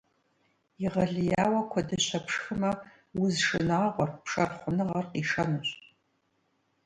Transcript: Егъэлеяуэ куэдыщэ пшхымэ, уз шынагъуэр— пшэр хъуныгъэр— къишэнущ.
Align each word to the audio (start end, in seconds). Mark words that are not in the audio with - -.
Егъэлеяуэ 0.85 1.61
куэдыщэ 1.71 2.19
пшхымэ, 2.25 2.71
уз 3.21 3.35
шынагъуэр— 3.45 4.11
пшэр 4.23 4.49
хъуныгъэр— 4.57 5.05
къишэнущ. 5.11 5.69